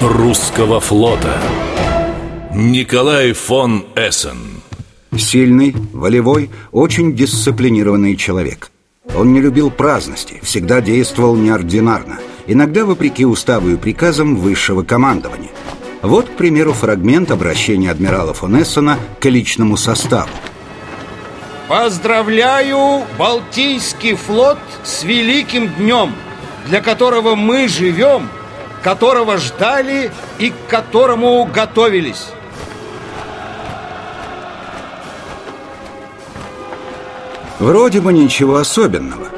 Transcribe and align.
русского 0.00 0.80
флота. 0.80 1.40
Николай 2.54 3.32
фон 3.32 3.86
Эссен. 3.94 4.62
Сильный, 5.16 5.74
волевой, 5.92 6.50
очень 6.72 7.14
дисциплинированный 7.14 8.16
человек. 8.16 8.70
Он 9.16 9.32
не 9.32 9.40
любил 9.40 9.70
праздности, 9.70 10.38
всегда 10.42 10.80
действовал 10.80 11.34
неординарно 11.34 12.18
Иногда 12.48 12.86
вопреки 12.86 13.26
уставу 13.26 13.68
и 13.68 13.76
приказам 13.76 14.34
высшего 14.34 14.82
командования. 14.82 15.50
Вот, 16.00 16.30
к 16.30 16.32
примеру, 16.32 16.72
фрагмент 16.72 17.30
обращения 17.30 17.90
адмирала 17.90 18.32
фон 18.32 18.60
Эссена 18.60 18.98
к 19.20 19.26
личному 19.26 19.76
составу. 19.76 20.30
Поздравляю 21.68 23.02
Балтийский 23.18 24.14
флот 24.14 24.58
с 24.82 25.02
великим 25.02 25.68
днем, 25.74 26.14
для 26.66 26.80
которого 26.80 27.34
мы 27.34 27.68
живем, 27.68 28.30
которого 28.82 29.38
ждали 29.38 30.10
и 30.38 30.50
к 30.50 30.54
которому 30.68 31.44
готовились. 31.44 32.28
Вроде 37.58 38.00
бы 38.00 38.12
ничего 38.12 38.56
особенного. 38.56 39.28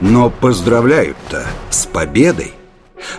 Но 0.00 0.30
поздравляют-то 0.30 1.46
с 1.70 1.86
победой. 1.86 2.54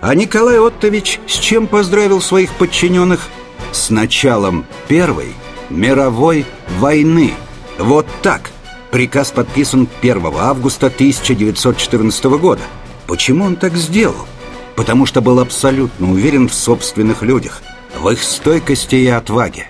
А 0.01 0.15
Николай 0.15 0.59
Оттович 0.59 1.19
с 1.27 1.33
чем 1.33 1.67
поздравил 1.67 2.21
своих 2.21 2.51
подчиненных? 2.53 3.27
С 3.71 3.89
началом 3.89 4.65
Первой 4.87 5.35
мировой 5.69 6.45
войны. 6.79 7.33
Вот 7.77 8.07
так. 8.21 8.49
Приказ 8.91 9.31
подписан 9.31 9.87
1 10.01 10.25
августа 10.35 10.87
1914 10.87 12.23
года. 12.25 12.61
Почему 13.05 13.45
он 13.45 13.55
так 13.55 13.75
сделал? 13.75 14.27
Потому 14.79 15.05
что 15.05 15.19
был 15.19 15.41
абсолютно 15.41 16.09
уверен 16.09 16.47
в 16.47 16.53
собственных 16.53 17.21
людях, 17.21 17.61
в 17.99 18.07
их 18.07 18.23
стойкости 18.23 18.95
и 18.95 19.07
отваге. 19.07 19.67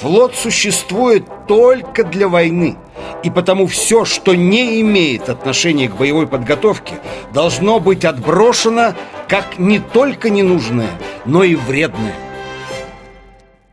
Флот 0.00 0.34
существует 0.34 1.24
только 1.46 2.02
для 2.02 2.26
войны 2.28 2.76
И 3.22 3.30
потому 3.30 3.68
все, 3.68 4.04
что 4.04 4.34
не 4.34 4.80
имеет 4.80 5.28
отношения 5.28 5.88
к 5.88 5.96
боевой 5.96 6.26
подготовке 6.26 6.94
Должно 7.32 7.78
быть 7.78 8.04
отброшено 8.04 8.94
как 9.28 9.60
не 9.60 9.78
только 9.78 10.28
ненужное, 10.28 10.90
но 11.24 11.44
и 11.44 11.54
вредное. 11.54 12.14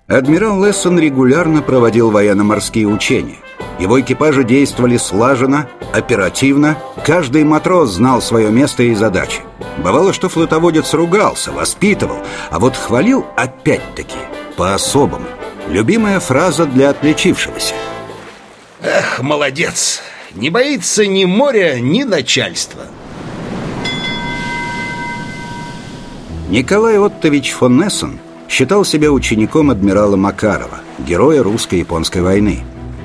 Адмирал 0.06 0.64
Лессон 0.64 1.00
регулярно 1.00 1.64
проводил 1.64 2.12
военно-морские 2.12 2.86
учения. 2.86 3.38
Его 3.80 4.00
экипажи 4.00 4.44
действовали 4.44 4.98
слаженно, 4.98 5.68
оперативно 5.94 6.78
Каждый 7.04 7.44
матрос 7.44 7.90
знал 7.94 8.22
свое 8.22 8.52
место 8.52 8.84
и 8.84 8.94
задачи 8.94 9.42
Бывало, 9.84 10.14
что 10.14 10.30
флотоводец 10.30 10.94
ругался, 10.94 11.52
воспитывал 11.52 12.18
А 12.50 12.60
вот 12.60 12.76
хвалил 12.76 13.26
опять-таки 13.36 14.18
по-особому 14.56 15.26
Любимая 15.70 16.20
фраза 16.20 16.66
для 16.66 16.90
отличившегося 16.90 17.74
Эх, 18.82 19.22
молодец! 19.22 20.02
Не 20.34 20.50
боится 20.50 21.06
ни 21.08 21.26
моря, 21.26 21.80
ни 21.80 22.04
начальства 22.04 22.84
Николай 26.50 26.98
Оттович 26.98 27.52
фон 27.52 27.78
Нессен 27.78 28.20
считал 28.48 28.86
себя 28.86 29.12
учеником 29.12 29.70
адмирала 29.70 30.16
Макарова, 30.16 30.80
героя 31.00 31.44
русско-японской 31.44 32.22
войны, 32.22 32.60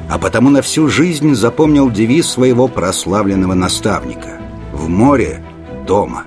а 0.08 0.18
потому 0.18 0.50
на 0.50 0.62
всю 0.62 0.88
жизнь 0.88 1.34
запомнил 1.34 1.90
девиз 1.90 2.28
своего 2.28 2.68
прославленного 2.68 3.54
наставника 3.54 4.40
«В 4.72 4.88
море– 4.88 5.42
дома». 5.86 6.24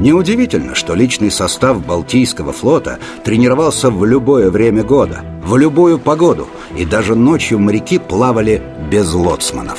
Неудивительно, 0.00 0.74
что 0.74 0.94
личный 0.94 1.30
состав 1.30 1.84
Балтийского 1.84 2.52
флота 2.52 2.98
тренировался 3.24 3.90
в 3.90 4.04
любое 4.04 4.50
время 4.50 4.82
года, 4.82 5.24
в 5.44 5.56
любую 5.56 5.98
погоду, 5.98 6.48
и 6.76 6.84
даже 6.84 7.14
ночью 7.14 7.58
моряки 7.58 7.98
плавали 7.98 8.62
без 8.90 9.12
лоцманов. 9.12 9.78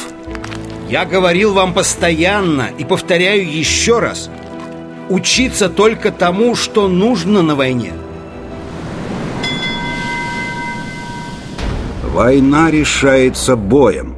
Я 0.89 1.05
говорил 1.05 1.53
вам 1.53 1.73
постоянно 1.73 2.69
и 2.77 2.85
повторяю 2.85 3.45
еще 3.51 3.99
раз 3.99 4.29
Учиться 5.09 5.69
только 5.69 6.11
тому, 6.11 6.55
что 6.55 6.87
нужно 6.87 7.43
на 7.43 7.55
войне 7.55 7.93
«Война 12.11 12.71
решается 12.71 13.55
боем», 13.55 14.15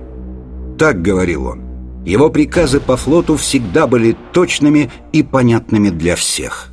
так 0.78 1.02
говорил 1.02 1.48
он. 1.48 1.67
Его 2.08 2.30
приказы 2.30 2.80
по 2.80 2.96
флоту 2.96 3.36
всегда 3.36 3.86
были 3.86 4.16
точными 4.32 4.90
и 5.12 5.24
понятными 5.24 5.90
для 5.90 6.16
всех. 6.16 6.70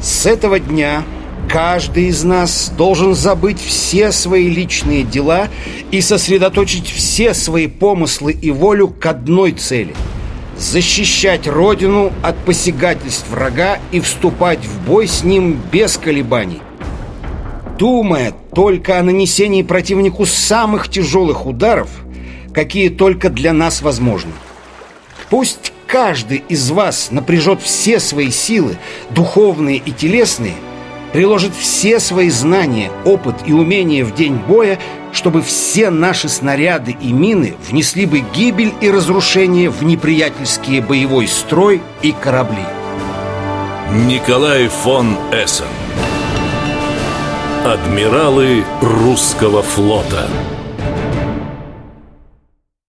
С 0.00 0.24
этого 0.24 0.58
дня 0.58 1.02
каждый 1.46 2.04
из 2.04 2.24
нас 2.24 2.72
должен 2.74 3.14
забыть 3.14 3.60
все 3.60 4.12
свои 4.12 4.48
личные 4.48 5.02
дела 5.02 5.48
и 5.90 6.00
сосредоточить 6.00 6.86
все 6.86 7.34
свои 7.34 7.66
помыслы 7.66 8.32
и 8.32 8.50
волю 8.50 8.88
к 8.88 9.04
одной 9.04 9.52
цели– 9.52 9.94
защищать 10.56 11.46
Родину 11.46 12.10
от 12.22 12.38
посягательств 12.46 13.28
врага 13.28 13.78
и 13.92 14.00
вступать 14.00 14.64
в 14.64 14.86
бой 14.86 15.06
с 15.06 15.22
ним 15.22 15.60
без 15.70 15.98
колебаний. 15.98 16.62
Думая 17.78 18.32
только 18.54 18.98
о 18.98 19.02
нанесении 19.02 19.62
противнику 19.62 20.24
самых 20.24 20.88
тяжелых 20.88 21.44
ударов– 21.44 21.90
какие 22.54 22.88
только 22.88 23.28
для 23.28 23.52
нас 23.52 23.82
возможны. 23.82 24.32
Пусть 25.28 25.72
каждый 25.86 26.44
из 26.48 26.70
вас 26.70 27.10
напряжет 27.10 27.60
все 27.60 28.00
свои 28.00 28.30
силы, 28.30 28.76
духовные 29.10 29.78
и 29.78 29.90
телесные, 29.90 30.54
приложит 31.12 31.52
все 31.54 32.00
свои 32.00 32.30
знания, 32.30 32.90
опыт 33.04 33.36
и 33.46 33.52
умения 33.52 34.04
в 34.04 34.14
день 34.14 34.36
боя, 34.36 34.78
чтобы 35.12 35.42
все 35.42 35.90
наши 35.90 36.28
снаряды 36.28 36.96
и 37.00 37.12
мины 37.12 37.54
внесли 37.68 38.06
бы 38.06 38.24
гибель 38.34 38.72
и 38.80 38.90
разрушение 38.90 39.70
в 39.70 39.82
неприятельский 39.84 40.80
боевой 40.80 41.28
строй 41.28 41.80
и 42.02 42.12
корабли. 42.12 42.64
Николай 44.08 44.66
фон 44.66 45.16
Эссен 45.32 45.66
Адмиралы 47.64 48.64
русского 48.82 49.62
флота 49.62 50.28